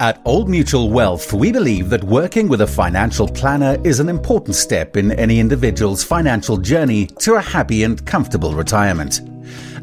[0.00, 4.56] At Old Mutual Wealth, we believe that working with a financial planner is an important
[4.56, 9.20] step in any individual's financial journey to a happy and comfortable retirement.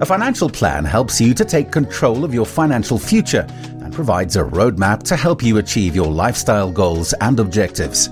[0.01, 3.45] A financial plan helps you to take control of your financial future
[3.83, 8.09] and provides a roadmap to help you achieve your lifestyle goals and objectives.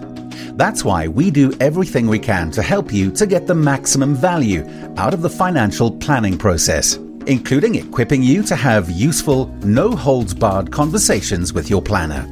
[0.57, 4.63] That's why we do everything we can to help you to get the maximum value
[4.97, 10.71] out of the financial planning process including equipping you to have useful, no holds barred
[10.71, 12.27] conversations with your planner.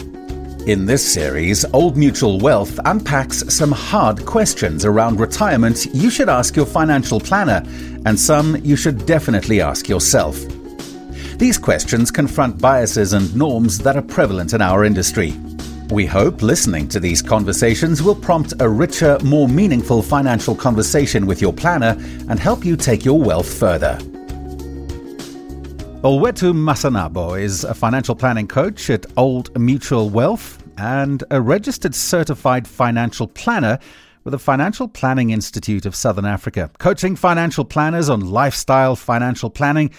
[0.66, 6.56] In this series, Old Mutual Wealth unpacks some hard questions around retirement you should ask
[6.56, 7.62] your financial planner,
[8.06, 10.40] and some you should definitely ask yourself.
[11.38, 15.34] These questions confront biases and norms that are prevalent in our industry.
[15.90, 21.42] We hope listening to these conversations will prompt a richer, more meaningful financial conversation with
[21.42, 21.98] your planner
[22.30, 24.00] and help you take your wealth further.
[26.04, 32.68] Olwetu Masanabo is a financial planning coach at Old Mutual Wealth and a registered certified
[32.68, 33.80] financial planner
[34.26, 39.92] with the Financial Planning Institute of Southern Africa, coaching financial planners on lifestyle financial planning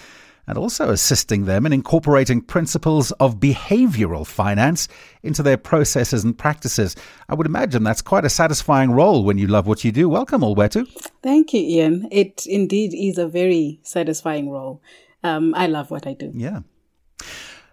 [0.45, 4.87] and also assisting them in incorporating principles of behavioral finance
[5.23, 6.95] into their processes and practices.
[7.29, 10.07] I would imagine that's quite a satisfying role when you love what you do.
[10.07, 10.87] Welcome, Olwetu.
[11.23, 12.07] Thank you, Ian.
[12.11, 14.83] It indeed is a very satisfying role
[15.25, 16.31] um, I love what I do.
[16.33, 16.59] Yeah.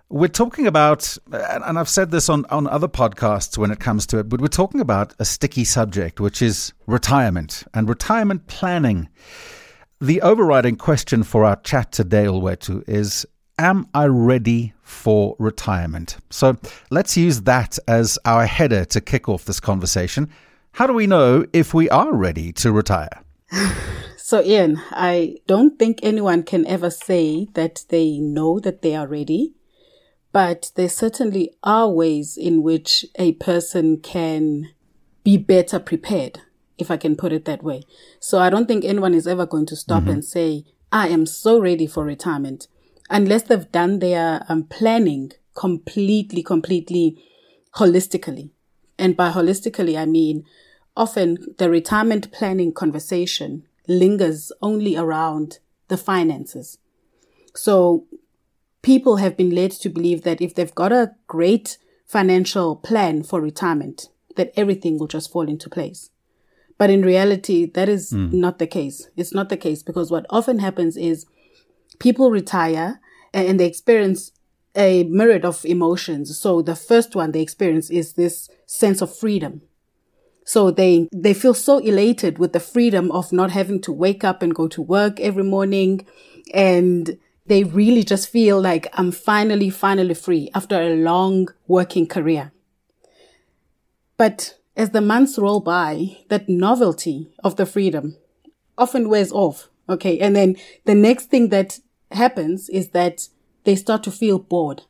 [0.08, 4.18] We're talking about, and I've said this on, on other podcasts when it comes to
[4.18, 9.08] it, but we're talking about a sticky subject, which is retirement and retirement planning.
[10.00, 13.26] The overriding question for our chat today, Olwetu, is
[13.58, 16.16] Am I ready for retirement?
[16.30, 16.56] So
[16.90, 20.30] let's use that as our header to kick off this conversation.
[20.72, 23.22] How do we know if we are ready to retire?
[24.32, 29.06] So, Ian, I don't think anyone can ever say that they know that they are
[29.06, 29.52] ready,
[30.32, 34.70] but there certainly are ways in which a person can
[35.22, 36.40] be better prepared,
[36.78, 37.82] if I can put it that way.
[38.20, 40.12] So, I don't think anyone is ever going to stop mm-hmm.
[40.12, 42.68] and say, I am so ready for retirement,
[43.10, 47.22] unless they've done their um, planning completely, completely
[47.74, 48.48] holistically.
[48.98, 50.46] And by holistically, I mean
[50.96, 56.78] often the retirement planning conversation lingers only around the finances.
[57.54, 58.06] So
[58.82, 63.40] people have been led to believe that if they've got a great financial plan for
[63.40, 66.10] retirement, that everything will just fall into place.
[66.78, 68.32] But in reality, that is mm.
[68.32, 69.08] not the case.
[69.16, 71.26] It's not the case because what often happens is
[71.98, 73.00] people retire
[73.32, 74.32] and they experience
[74.74, 76.36] a myriad of emotions.
[76.38, 79.62] So the first one they experience is this sense of freedom.
[80.44, 84.42] So they, they feel so elated with the freedom of not having to wake up
[84.42, 86.06] and go to work every morning.
[86.52, 92.52] And they really just feel like I'm finally, finally free after a long working career.
[94.16, 98.16] But as the months roll by, that novelty of the freedom
[98.78, 99.68] often wears off.
[99.88, 100.18] Okay.
[100.18, 101.78] And then the next thing that
[102.10, 103.28] happens is that
[103.64, 104.82] they start to feel bored.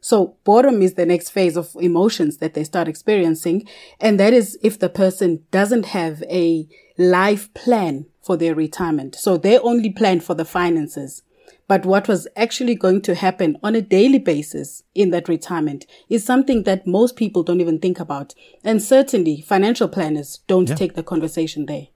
[0.00, 3.66] So boredom is the next phase of emotions that they start experiencing.
[4.00, 6.68] And that is if the person doesn't have a
[6.98, 9.14] life plan for their retirement.
[9.16, 11.22] So they only plan for the finances.
[11.68, 16.24] But what was actually going to happen on a daily basis in that retirement is
[16.24, 18.34] something that most people don't even think about.
[18.62, 20.76] And certainly financial planners don't yeah.
[20.76, 21.88] take the conversation there.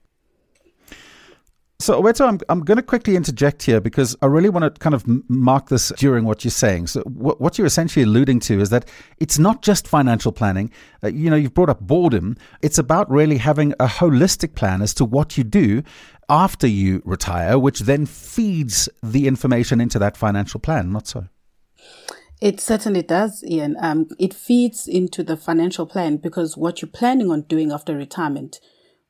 [1.81, 4.93] So, Oweto, I'm, I'm going to quickly interject here because I really want to kind
[4.93, 6.87] of mark this during what you're saying.
[6.87, 8.87] So, what, what you're essentially alluding to is that
[9.19, 10.71] it's not just financial planning.
[11.03, 12.37] Uh, you know, you've brought up boredom.
[12.61, 15.81] It's about really having a holistic plan as to what you do
[16.29, 21.25] after you retire, which then feeds the information into that financial plan, not so?
[22.39, 23.75] It certainly does, Ian.
[23.79, 28.59] Um, it feeds into the financial plan because what you're planning on doing after retirement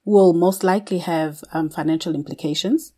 [0.06, 2.94] will most likely have um, financial implications.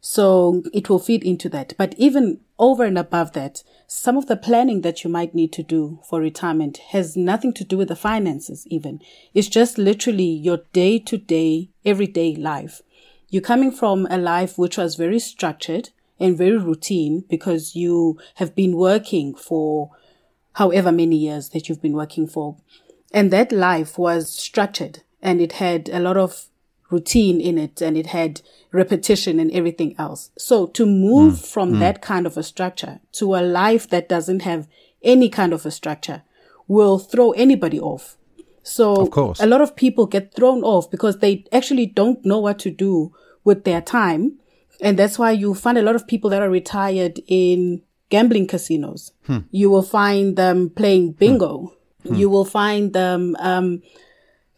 [0.00, 1.74] So it will feed into that.
[1.76, 5.62] But even over and above that, some of the planning that you might need to
[5.62, 9.00] do for retirement has nothing to do with the finances even.
[9.34, 12.82] It's just literally your day to day, everyday life.
[13.28, 18.54] You're coming from a life which was very structured and very routine because you have
[18.54, 19.90] been working for
[20.54, 22.56] however many years that you've been working for.
[23.12, 26.46] And that life was structured and it had a lot of
[26.88, 28.40] routine in it and it had
[28.70, 30.30] repetition and everything else.
[30.38, 31.52] So to move mm.
[31.52, 31.80] from mm.
[31.80, 34.68] that kind of a structure to a life that doesn't have
[35.02, 36.22] any kind of a structure
[36.68, 38.16] will throw anybody off.
[38.62, 39.40] So of course.
[39.40, 43.12] a lot of people get thrown off because they actually don't know what to do
[43.42, 44.38] with their time.
[44.80, 49.12] And that's why you find a lot of people that are retired in gambling casinos.
[49.26, 49.38] Hmm.
[49.50, 51.72] You will find them playing bingo.
[52.06, 52.14] Hmm.
[52.14, 53.82] You will find them, um,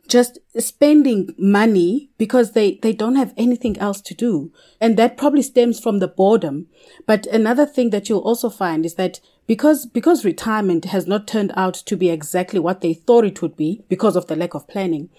[0.09, 4.53] just spending money because they, they don't have anything else to do.
[4.81, 6.67] And that probably stems from the boredom.
[7.07, 11.53] But another thing that you'll also find is that because, because retirement has not turned
[11.57, 14.67] out to be exactly what they thought it would be because of the lack of
[14.69, 15.11] planning,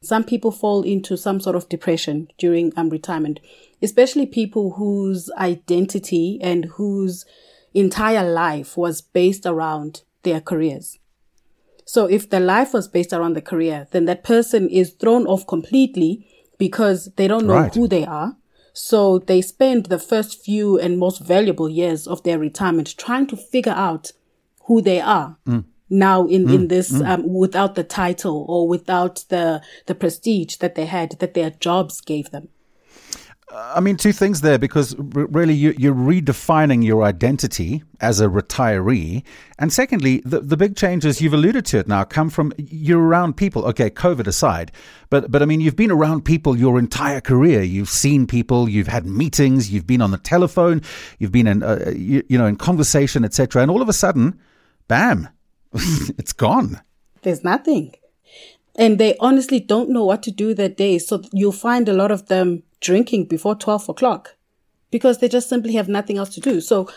[0.00, 3.40] some people fall into some sort of depression during um, retirement,
[3.82, 7.24] especially people whose identity and whose
[7.72, 10.98] entire life was based around their careers.
[11.84, 15.46] So if the life was based around the career, then that person is thrown off
[15.46, 16.26] completely
[16.58, 17.74] because they don't know right.
[17.74, 18.36] who they are.
[18.72, 23.36] So they spend the first few and most valuable years of their retirement trying to
[23.36, 24.12] figure out
[24.64, 25.36] who they are.
[25.46, 25.64] Mm.
[25.90, 26.54] Now in, mm.
[26.54, 27.06] in this, mm.
[27.06, 32.00] um, without the title or without the, the prestige that they had, that their jobs
[32.00, 32.48] gave them.
[33.56, 39.22] I mean, two things there because really you, are redefining your identity as a retiree.
[39.60, 43.36] And secondly, the, the big changes you've alluded to it now come from you're around
[43.36, 43.64] people.
[43.66, 44.72] Okay, COVID aside,
[45.08, 47.62] but, but I mean, you've been around people your entire career.
[47.62, 50.82] You've seen people, you've had meetings, you've been on the telephone,
[51.18, 53.62] you've been in, uh, you, you know, in conversation, etc.
[53.62, 54.40] And all of a sudden,
[54.88, 55.28] bam,
[55.72, 56.80] it's gone.
[57.22, 57.94] There's nothing.
[58.76, 60.98] And they honestly don't know what to do that day.
[60.98, 64.36] So you'll find a lot of them drinking before 12 o'clock
[64.90, 66.60] because they just simply have nothing else to do.
[66.60, 66.88] So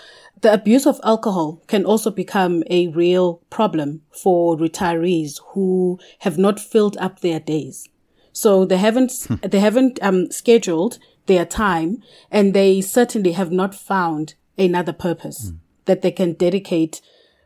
[0.41, 6.59] the abuse of alcohol can also become a real problem for retirees who have not
[6.59, 7.89] filled up their days.
[8.33, 9.35] So they haven't, hmm.
[9.41, 15.55] they haven't um, scheduled their time and they certainly have not found another purpose hmm.
[15.85, 17.01] that they can dedicate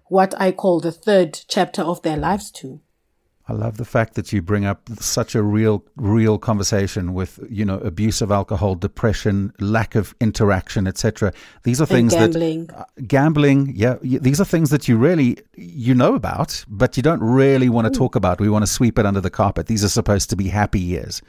[0.07, 2.81] what I call the third chapter of their lives to.
[3.51, 7.65] I love the fact that you bring up such a real, real conversation with, you
[7.65, 11.33] know, abuse of alcohol, depression, lack of interaction, etc.
[11.63, 12.67] These are things gambling.
[12.67, 17.03] that uh, gambling, yeah, these are things that you really you know about, but you
[17.03, 18.39] don't really want to talk about.
[18.39, 19.67] We want to sweep it under the carpet.
[19.67, 21.21] These are supposed to be happy years.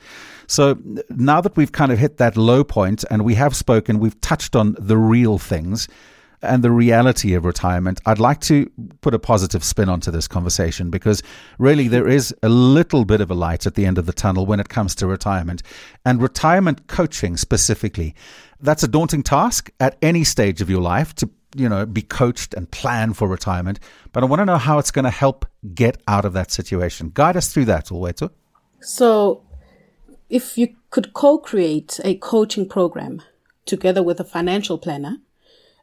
[0.46, 0.78] So
[1.10, 4.54] now that we've kind of hit that low point and we have spoken, we've touched
[4.54, 5.88] on the real things
[6.42, 10.90] and the reality of retirement, I'd like to put a positive spin onto this conversation
[10.90, 11.22] because
[11.58, 14.44] really there is a little bit of a light at the end of the tunnel
[14.44, 15.62] when it comes to retirement
[16.04, 18.14] and retirement coaching specifically.
[18.60, 22.54] That's a daunting task at any stage of your life to you know be coached
[22.54, 23.78] and plan for retirement
[24.12, 27.10] but i want to know how it's going to help get out of that situation
[27.10, 28.30] guide us through that Ulwethu.
[28.80, 29.42] so
[30.30, 33.20] if you could co-create a coaching program
[33.66, 35.18] together with a financial planner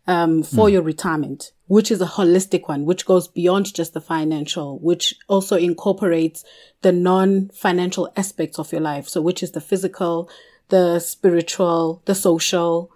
[0.10, 0.72] um, for mm.
[0.72, 5.56] your retirement, which is a holistic one, which goes beyond just the financial, which also
[5.56, 6.44] incorporates
[6.82, 9.08] the non-financial aspects of your life.
[9.08, 10.28] So, which is the physical,
[10.70, 12.92] the spiritual, the social,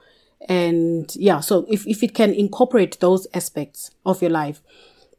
[0.49, 1.39] and yeah.
[1.39, 4.63] So, if, if it can incorporate those aspects of your life,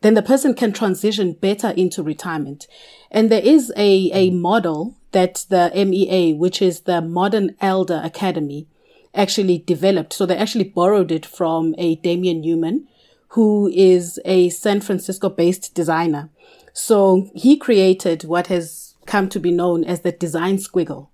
[0.00, 2.67] then the person can transition better into retirement.
[3.12, 8.67] And there is a, a model that the MEA, which is the Modern Elder Academy,
[9.14, 10.12] actually developed.
[10.12, 12.88] So they actually borrowed it from a Damien Newman,
[13.28, 16.31] who is a San Francisco based designer.
[16.72, 21.08] So he created what has come to be known as the design squiggle.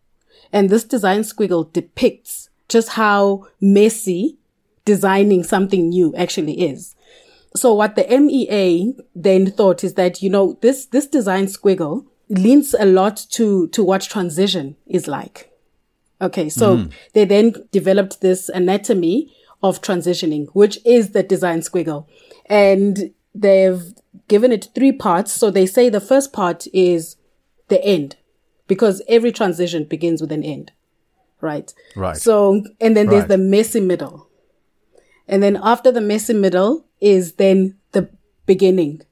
[0.52, 4.38] And this design squiggle depicts just how messy
[4.85, 6.94] designing something new actually is.
[7.56, 12.75] So what the MEA then thought is that, you know, this, this design squiggle leans
[12.75, 15.50] a lot to, to what transition is like.
[16.21, 16.49] Okay.
[16.49, 16.93] So mm.
[17.15, 22.07] they then developed this anatomy of transitioning, which is the design squiggle.
[22.47, 23.83] And they've
[24.29, 25.33] given it three parts.
[25.33, 27.17] So they say the first part is
[27.69, 28.17] the end
[28.67, 30.73] because every transition begins with an end.
[31.41, 31.73] Right.
[31.97, 32.17] Right.
[32.17, 33.29] So, and then there's right.
[33.29, 34.29] the messy middle.
[35.27, 38.11] And then after the messy middle is then the
[38.47, 39.03] beginning.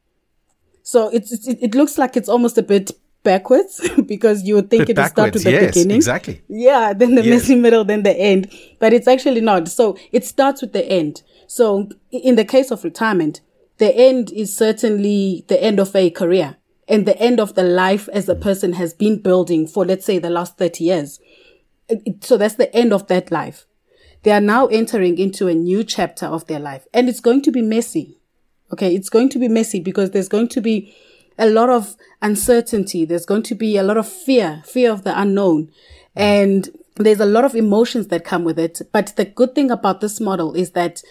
[0.82, 2.90] So it's, it, it looks like it's almost a bit
[3.28, 5.96] backwards because you would think it would start with the yes, beginning.
[5.96, 6.40] Exactly.
[6.48, 7.42] Yeah, then the yes.
[7.42, 8.50] messy middle, then the end.
[8.78, 9.68] But it's actually not.
[9.68, 11.22] So it starts with the end.
[11.46, 13.42] So in the case of retirement,
[13.76, 16.56] the end is certainly the end of a career
[16.88, 18.40] and the end of the life as a mm.
[18.40, 21.20] person has been building for, let's say, the last 30 years.
[22.22, 23.66] So that's the end of that life.
[24.22, 27.52] They are now entering into a new chapter of their life and it's going to
[27.52, 28.20] be messy.
[28.72, 28.94] Okay.
[28.94, 30.94] It's going to be messy because there's going to be
[31.38, 33.04] a lot of uncertainty.
[33.04, 35.70] There's going to be a lot of fear, fear of the unknown.
[36.14, 38.82] And there's a lot of emotions that come with it.
[38.92, 41.02] But the good thing about this model is that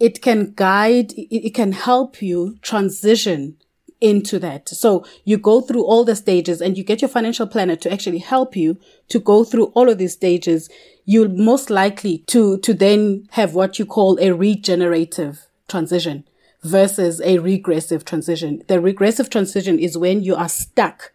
[0.00, 3.56] it can guide, it can help you transition
[4.00, 4.68] into that.
[4.68, 8.18] So you go through all the stages and you get your financial planner to actually
[8.18, 8.78] help you
[9.08, 10.68] to go through all of these stages.
[11.06, 16.24] You're most likely to, to then have what you call a regenerative transition
[16.66, 18.62] versus a regressive transition.
[18.68, 21.12] The regressive transition is when you are stuck.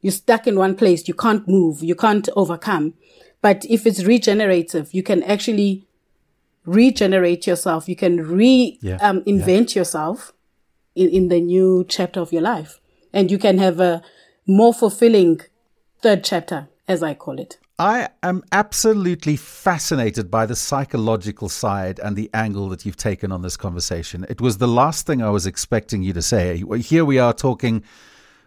[0.00, 1.06] You're stuck in one place.
[1.08, 1.82] You can't move.
[1.82, 2.94] You can't overcome.
[3.42, 5.86] But if it's regenerative, you can actually
[6.64, 7.88] regenerate yourself.
[7.88, 8.96] You can re yeah.
[8.96, 9.80] um, invent yeah.
[9.80, 10.32] yourself
[10.94, 12.80] in, in the new chapter of your life.
[13.12, 14.02] And you can have a
[14.46, 15.40] more fulfilling
[16.02, 17.58] third chapter, as I call it.
[17.80, 23.40] I am absolutely fascinated by the psychological side and the angle that you've taken on
[23.40, 24.26] this conversation.
[24.28, 26.62] It was the last thing I was expecting you to say.
[26.78, 27.82] Here we are talking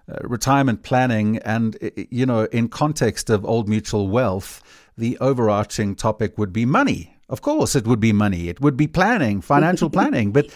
[0.07, 1.79] uh, retirement planning, and,
[2.11, 4.61] you know, in context of old mutual wealth,
[4.99, 7.17] the overarching topic would be money.
[7.27, 8.49] Of course, it would be money.
[8.49, 10.31] It would be planning, financial planning.
[10.31, 10.53] But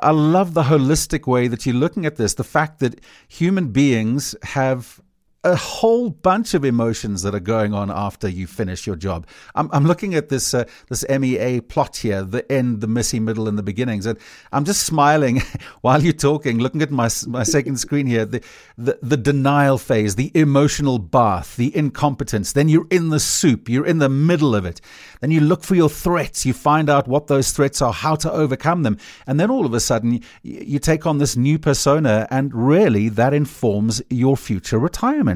[0.00, 2.32] I love the holistic way that you're looking at this.
[2.32, 5.02] The fact that human beings have
[5.44, 9.26] a whole bunch of emotions that are going on after you finish your job.
[9.54, 13.46] I'm, I'm looking at this uh, this MEA plot here, the end, the messy middle,
[13.46, 14.18] and the beginnings, and
[14.52, 15.42] I'm just smiling
[15.82, 18.24] while you're talking, looking at my my second screen here.
[18.24, 18.42] The,
[18.78, 22.52] the the denial phase, the emotional bath, the incompetence.
[22.52, 23.68] Then you're in the soup.
[23.68, 24.80] You're in the middle of it.
[25.20, 26.46] Then you look for your threats.
[26.46, 28.96] You find out what those threats are, how to overcome them,
[29.26, 33.10] and then all of a sudden you, you take on this new persona, and really
[33.10, 35.33] that informs your future retirement.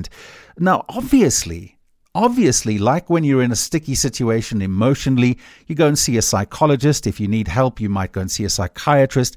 [0.58, 1.78] Now, obviously,
[2.14, 7.06] obviously, like when you're in a sticky situation emotionally, you go and see a psychologist.
[7.06, 9.36] If you need help, you might go and see a psychiatrist.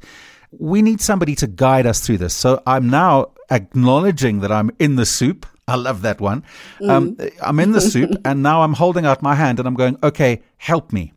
[0.51, 2.33] We need somebody to guide us through this.
[2.33, 5.45] So I'm now acknowledging that I'm in the soup.
[5.67, 6.43] I love that one.
[6.81, 6.89] Mm.
[6.89, 9.97] Um, I'm in the soup, and now I'm holding out my hand and I'm going,
[10.03, 11.13] okay, help me.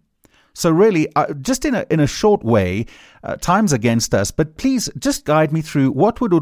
[0.55, 2.87] So really, uh, just in a in a short way,
[3.25, 4.31] uh, time's against us.
[4.31, 6.33] But please, just guide me through what would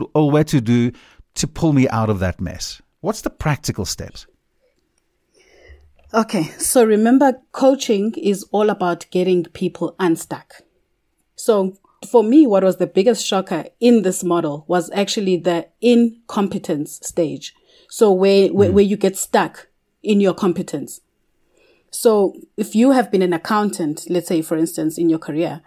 [0.49, 0.93] to do
[1.35, 2.83] to pull me out of that mess.
[3.03, 4.27] What's the practical steps?
[6.15, 10.63] Okay, so remember, coaching is all about getting people unstuck.
[11.35, 11.77] So
[12.09, 17.55] for me, what was the biggest shocker in this model was actually the incompetence stage.
[17.89, 18.53] So where, mm.
[18.53, 19.69] where, where you get stuck
[20.03, 21.01] in your competence.
[21.91, 25.61] So if you have been an accountant, let's say, for instance, in your career,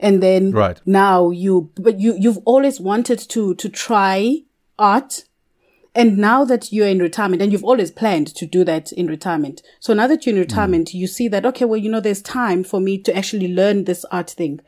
[0.00, 0.80] and then right.
[0.86, 4.42] now you, but you, you've always wanted to, to try
[4.76, 5.24] art
[5.94, 9.62] and now that you're in retirement and you've always planned to do that in retirement.
[9.80, 10.94] So now that you're in retirement, mm.
[10.94, 14.04] you see that, okay, well, you know, there's time for me to actually learn this
[14.06, 14.60] art thing.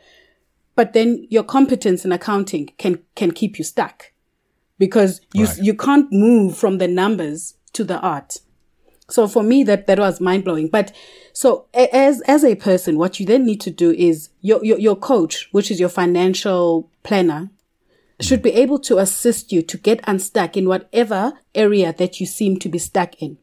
[0.75, 4.12] But then your competence in accounting can, can keep you stuck
[4.79, 5.59] because you, right.
[5.59, 8.38] you can't move from the numbers to the art.
[9.09, 10.69] So for me, that, that was mind blowing.
[10.69, 10.93] But
[11.33, 14.97] so as, as a person, what you then need to do is your, your, your
[14.97, 17.50] coach, which is your financial planner,
[18.25, 22.59] should be able to assist you to get unstuck in whatever area that you seem
[22.59, 23.38] to be stuck in.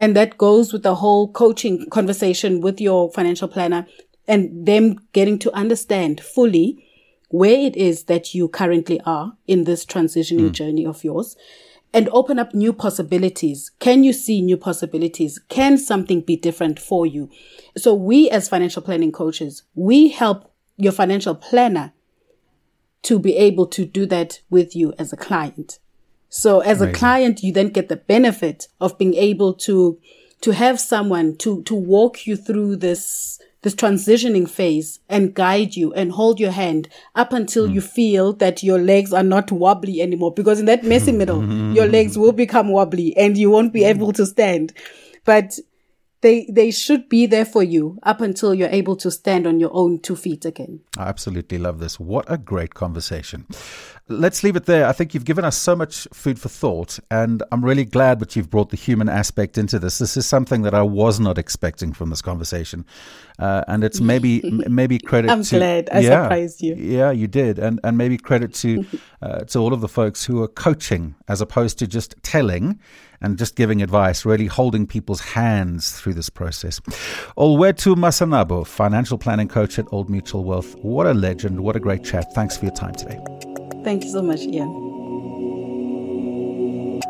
[0.00, 3.86] And that goes with the whole coaching conversation with your financial planner
[4.26, 6.86] and them getting to understand fully
[7.28, 10.52] where it is that you currently are in this transitioning mm.
[10.52, 11.36] journey of yours
[11.92, 13.70] and open up new possibilities.
[13.78, 15.38] Can you see new possibilities?
[15.48, 17.28] Can something be different for you?
[17.76, 21.92] So we as financial planning coaches, we help your financial planner
[23.02, 25.78] to be able to do that with you as a client.
[26.28, 26.94] So as Amazing.
[26.94, 29.98] a client, you then get the benefit of being able to,
[30.42, 35.92] to have someone to, to walk you through this, this transitioning phase and guide you
[35.92, 37.74] and hold your hand up until mm.
[37.74, 40.32] you feel that your legs are not wobbly anymore.
[40.32, 44.12] Because in that messy middle, your legs will become wobbly and you won't be able
[44.12, 44.72] to stand.
[45.24, 45.58] But
[46.22, 49.70] they they should be there for you up until you're able to stand on your
[49.72, 50.80] own two feet again.
[50.98, 51.98] I absolutely love this.
[51.98, 53.46] What a great conversation.
[54.08, 54.86] Let's leave it there.
[54.86, 58.34] I think you've given us so much food for thought, and I'm really glad that
[58.34, 59.98] you've brought the human aspect into this.
[59.98, 62.84] This is something that I was not expecting from this conversation,
[63.38, 65.30] uh, and it's maybe maybe credit.
[65.30, 66.74] I'm to, glad I yeah, surprised you.
[66.74, 68.84] Yeah, you did, and and maybe credit to
[69.22, 72.78] uh, to all of the folks who are coaching as opposed to just telling
[73.20, 76.80] and just giving advice, really holding people's hands through this process.
[77.36, 80.74] Olwethu Masanabo, financial planning coach at Old Mutual Wealth.
[80.76, 81.60] What a legend.
[81.60, 82.32] What a great chat.
[82.34, 83.18] Thanks for your time today.
[83.84, 84.88] Thank you so much, Ian.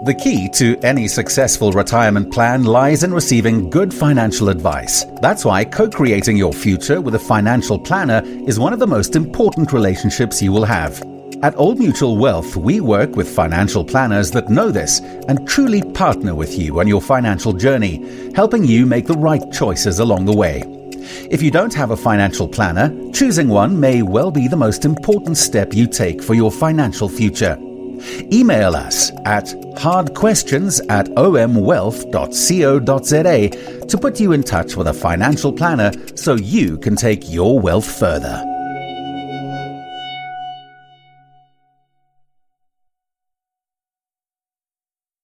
[0.02, 5.04] The key to any successful retirement plan lies in receiving good financial advice.
[5.20, 9.14] That's why co creating your future with a financial planner is one of the most
[9.14, 11.02] important relationships you will have.
[11.42, 16.34] At Old Mutual Wealth, we work with financial planners that know this and truly partner
[16.34, 18.02] with you on your financial journey,
[18.34, 20.62] helping you make the right choices along the way.
[21.30, 25.36] If you don't have a financial planner, choosing one may well be the most important
[25.36, 27.58] step you take for your financial future.
[28.32, 29.44] Email us at
[29.76, 36.96] hardquestions at omwealth.co.za to put you in touch with a financial planner so you can
[36.96, 38.42] take your wealth further.